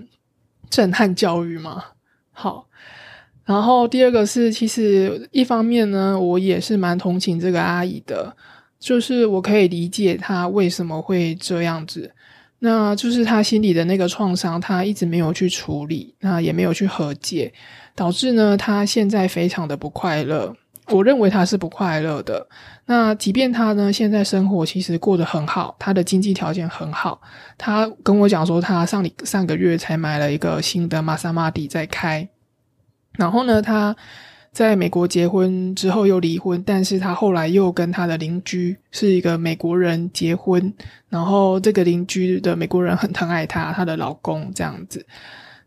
[0.72, 1.84] 震撼教育嘛。
[2.32, 2.66] 好。
[3.48, 8.36] 然后第二个是，其实一方面呢，我也是蛮同情这个阿姨的，
[8.78, 12.12] 就是我可以理解她为什么会这样子，
[12.60, 17.54] 那就是她心里的那个创伤，她一直没有去处理，那也没有去和解，
[17.96, 20.54] 导致呢，她现在非常的不快乐。
[20.90, 22.46] 我认为她是不快乐的。
[22.86, 27.22] 那即便她呢，现在生活其实过得很好，她的经济条件很好，
[27.58, 32.28] 她跟我讲说，她上里上个月才买了一个新的玛莎玛蒂在开。
[33.18, 33.96] 然后呢，他
[34.54, 40.74] 在美国结婚之后又离婚，但是他后来又跟他的邻居是一个美国人结婚，
[41.10, 45.06] 然后这个邻居的美国人很疼爱她，她的老公这样子。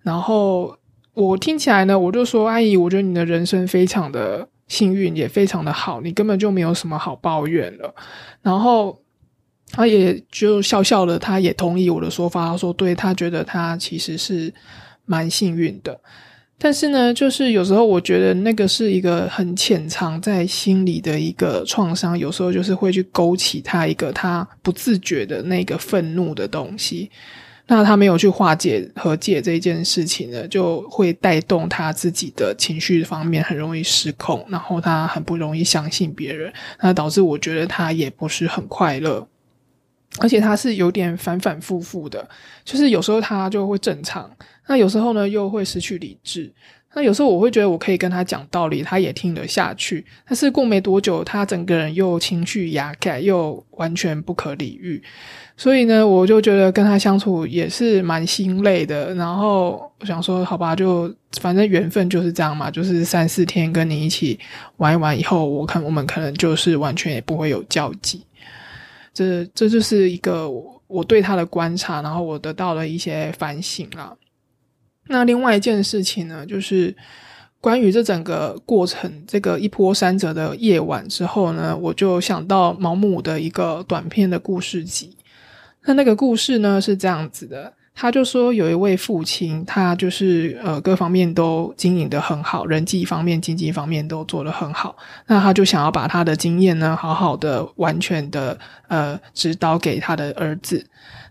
[0.03, 0.77] 然后
[1.15, 7.95] 我听起来呢，我就说阿姨，我觉得你的人生非常的幸运，也非常的好，你根本就没有什么好抱怨了。
[8.43, 9.01] 然后
[9.71, 14.53] 他也就笑笑的，他也同意我的说法，他说对他觉得他其实是
[15.05, 16.01] 蛮幸运的。
[16.63, 27.11] 但是呢，就是有时候我觉得那个是一个很潜藏在心里的一个创伤，有时候就是会去勾起他一个他不自觉的那个愤怒的东西。
[27.67, 39.27] 那他没有去化解和解这件事情呢，就会带动他自己的情绪方面很容易失控，然后他很不容易相信别人，那导致我觉得他也不是很快乐。
[40.19, 42.29] 而且他是有点反反复复的，
[42.65, 44.29] 就是有时候他就会正常，
[44.71, 46.49] 那有时候呢又会失去理智。
[46.95, 50.05] 那有时候我会觉得我可以跟他讲道理，他也听得下去。
[50.27, 55.03] 但是过没多久，他整个人又情绪压盖，又完全不可理喻。
[55.57, 59.13] 所以呢，我就觉得跟他相处也是蛮心累的。
[59.15, 64.39] 然后我想说，好吧，就反正缘分就是这样嘛，就是三四天跟你一起
[64.77, 68.25] 玩一玩以后，我看我们可能就是完全也不会有交集。
[69.13, 70.49] 这这就是一个
[70.89, 74.13] 我对他的观察，然后我得到了一些反省啊。
[75.11, 76.95] 那另外一件事情呢，就是
[77.61, 85.17] 关于这整个过程，这个一波三折的夜晚之后呢，我就想到毛姆的一个短篇的故事集。
[85.85, 87.75] 那那个故事呢是这样子的。
[87.93, 94.97] 他就说，有一位父亲，他就是呃各方面都经营的很好，人际方面、经济方面都做得很好。
[95.27, 98.59] 那他就想要把他的经验呢，好好的、完全的
[98.89, 100.87] 呃指导给他的儿子。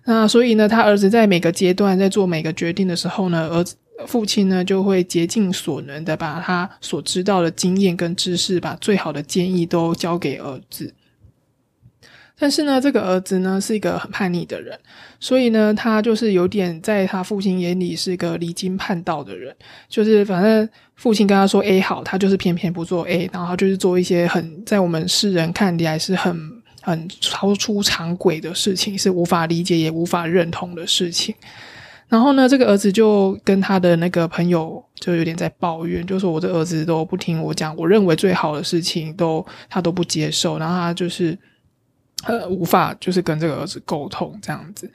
[0.10, 3.76] 那所以呢，他儿子在每个阶段在做每个决定的时候呢，儿子
[4.08, 10.92] 父亲呢就会竭尽所能的把他所知道的经验跟知识，把最好的建议都交给儿子。
[12.40, 14.80] 但是呢，这个儿子呢是一个很叛逆的人，
[15.20, 19.56] 所以呢，他就是有点在他父亲眼里是一个离经叛道的人，
[19.88, 26.36] 就是反正父亲跟他说 A 好，他就是偏偏不做 A，然后就是做一些很在我们世人看起来是很
[26.90, 31.34] 很超出常轨的事情，是无法理解也无法认同的事情。
[32.08, 41.38] 然后呢，这个儿子就跟他的那个朋友就有点在抱怨，就说我这儿子都不听我讲，我认为最好的事情都他都不接受，然后他就是。
[42.26, 44.92] 呃，无法就是跟这个儿子沟通这样子，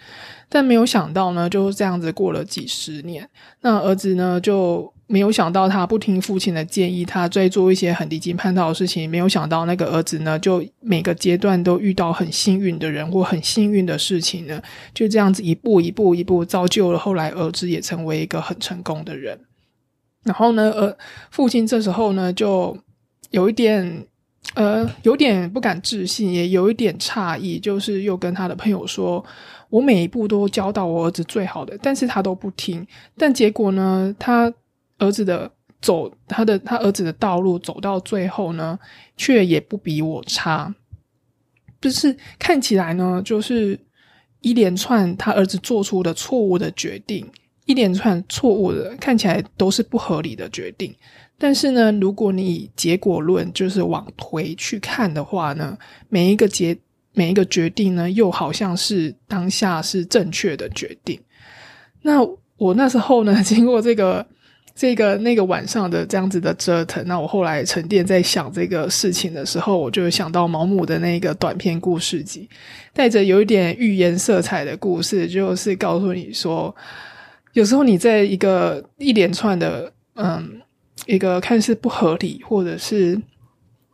[0.46, 3.26] 但没有想到呢，就这样子过了几十年，
[3.62, 9.08] 那儿子呢就没有想到他不听父亲的建议，他在做一些很离经叛道的事情。
[9.08, 14.62] 没有想到那个儿子呢，就每个阶段都遇到很幸运的人或很幸运的事情呢，
[14.94, 19.38] 就这样子一步一步一步造就了后来儿子也成为一个很成功的人。
[20.22, 20.96] 然后呢，呃，
[21.30, 22.76] 父亲这时候呢就
[23.30, 24.06] 有一点。
[24.52, 29.24] 呃，有点不敢置信，也有一点诧异，就是又跟他的朋友说
[29.70, 32.86] ：“我每一步都教到我儿子最好的，但是他都不听。
[33.16, 34.52] 但结果呢，他
[34.98, 38.78] 儿子的走他的他儿子的道路走到最后呢，
[39.16, 40.74] 却也不比我差。
[41.80, 43.78] 就是看起来呢，就是
[44.40, 47.30] 一连串他儿子做出的错误的决定，
[47.66, 50.94] 一连串错误的，看起来都是不合理的决定。”
[51.36, 55.76] 但是呢，如果你以结果论就是往回去看的话呢，
[56.08, 56.74] 每一个结
[57.12, 61.20] 每一个决定呢，又好像是当下是正确的决定。
[62.02, 62.20] 那
[62.56, 64.24] 我那时候呢， 经过这个
[64.74, 72.48] 这个那个晚上的这样子的折腾，那我后来沉淀在想这个事情的时候，我就想到毛姆的那个短篇故事集，
[72.92, 76.74] 带着有一点寓言色彩的故事，就是告诉你说，
[77.52, 80.60] 有时候你在一个一连串的嗯。
[81.06, 83.20] 一个看似不合理，或者是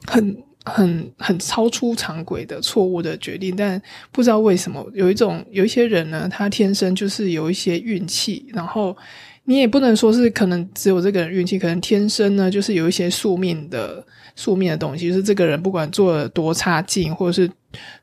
[0.06, 3.80] 很很很超出常轨的错误的决定，但
[4.12, 8.96] 不知道为什么有一种有一些人呢，他天生就是有一些运气，然后
[9.44, 14.04] 你也不能说是可能只有这个人运气，可能天生呢就是有一些宿命的
[14.36, 17.50] 宿命的东西，是这个人不管做了多差劲，或者是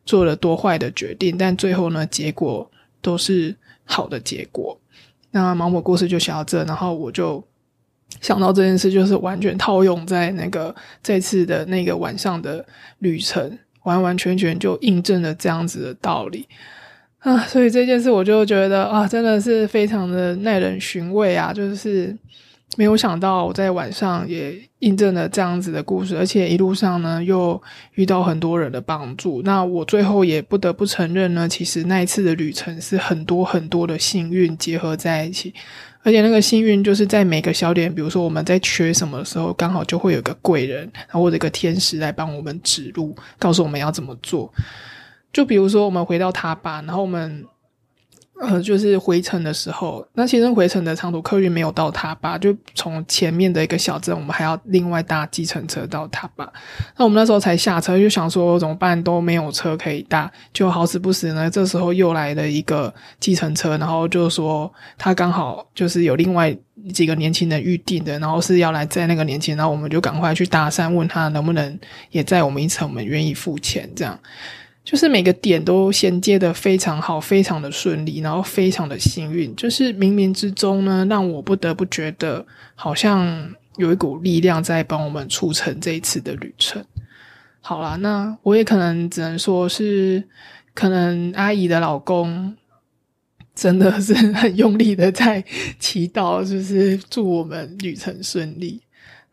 [0.05, 2.69] 做了多坏的决定，但最后呢结果
[3.01, 4.79] 都是好的结果。
[5.31, 7.43] 那芒果故事就写到这，然后我就。
[8.21, 10.73] 想到这件事，就是完全套用在那个
[11.03, 12.65] 这次的那个晚上的
[12.99, 16.47] 旅程，完完全全就印证了这样子的道理
[17.27, 17.37] 啊！
[17.39, 21.51] 所以这件事，我就觉得啊，真的是非常的耐人寻味啊！
[21.51, 22.15] 就是
[22.77, 27.61] 没有想到我在晚上也印证了这样子的故事，而且一路上呢又
[27.95, 29.41] 遇到很多人的帮助。
[29.43, 35.53] 那我最后也不得不承认呢，其实那一次的旅程是很多很多的幸运结合在一起。
[36.03, 44.49] 而且那个幸运就是在每个小点，比如说我们在缺什么的时候，刚好就会有个贵人，然或者一个天使来帮我们指路，告诉我们要怎么做。
[45.37, 47.45] 就比如说我们回到他吧，然后我们。
[48.39, 56.47] 呃，就是回程的时候，那其实回程的长途客运没有到塔巴，就从前面的一个小镇，我们还要另外搭计程车到塔巴。
[56.95, 66.55] 那我们那时候才下车，就想说怎么办都没有车可以搭，就好死不死呢，这时候又来了一个计程车，然后就说他刚好就是有另外
[66.93, 71.79] 几个年轻人预定的，然后是要来载那个年轻人，然后我们就赶快去搭讪，问他能不能
[72.11, 74.19] 也载我们一程，我们愿意付钱这样。
[74.87, 79.53] 就是每个点都衔接的非常好，非常的顺利，然后非常的幸运。
[79.57, 86.81] 就是冥冥之中呢，让我不得不觉得好像有一股力量在帮我们促成这一次的旅程。
[87.59, 90.23] 好啦，那我也可能只能说是，
[90.73, 92.55] 可能阿姨的老公
[93.53, 95.43] 真的是很用力的在
[95.79, 98.79] 祈祷，就是祝我们旅程顺利。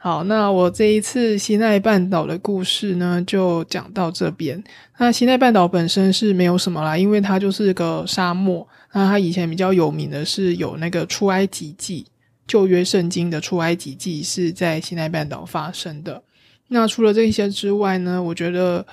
[0.04, 4.62] 好，那我这一次西奈半岛的故事呢，就讲到这边。
[4.98, 8.68] 那西奈半岛本身是没有什么啦，因为它就是个沙漠。
[8.92, 12.04] 那它以前比较有名的是有那个出埃及记，
[12.46, 16.22] 旧约圣经的出埃及记是在西奈半岛发生的。
[16.68, 18.84] 那除了这些之外呢，我觉得，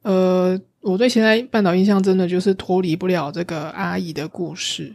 [0.00, 4.94] 呃，我对现在半岛印象真的就是脱离不了这个阿姨的故事。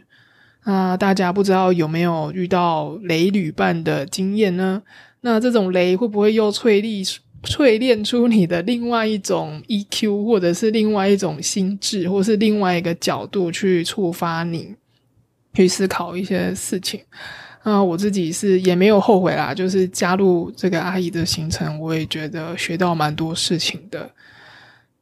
[0.64, 4.82] 那大家不知道有没有遇到雷旅伴的经验呢？
[5.26, 7.04] 那这种雷会不会又淬炼
[7.42, 14.72] 淬炼出你的另外一种 EQ，或者是另外一种心智，或是另外一个角度去触发你
[15.52, 17.00] 去思考一些事情？
[17.64, 24.08] 那我自己是也没有后悔啦，就是加入这个阿姨的行程，我也觉得学到蛮多事情的。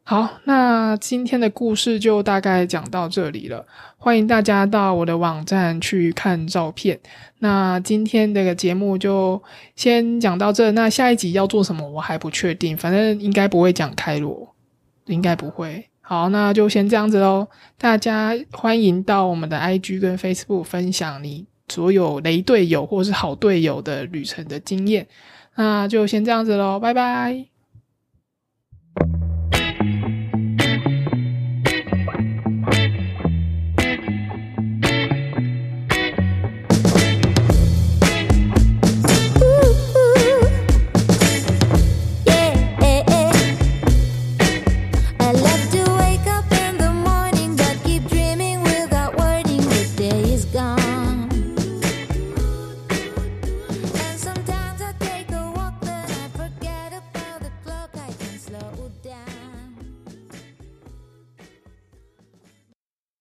[0.06, 3.66] 好，那今天的故事就大概讲到这里了。
[3.96, 7.00] 欢迎大家到我的网站去看照片。
[7.38, 9.42] 那今天这个节目就
[9.74, 10.70] 先讲到这。
[10.72, 12.76] 那下一集要做什么，我还不确定。
[12.76, 14.54] 反正应该不会讲开罗，
[15.06, 15.88] 应该不会。
[16.02, 17.48] 好，那就先这样子喽。
[17.78, 25.06] 大家欢迎到我们的 IG 跟 Facebook 分享你所有雷队友或是好队友的旅程的经验。
[25.54, 27.53] 那就先这样子喽，拜拜。